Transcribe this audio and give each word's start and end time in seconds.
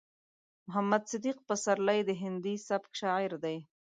محمد 0.67 1.03
صديق 1.11 1.37
پسرلی 1.47 1.99
د 2.05 2.09
هندي 2.21 2.55
سبک 2.67 2.91
شاعر 3.01 3.31
دی. 3.43 3.57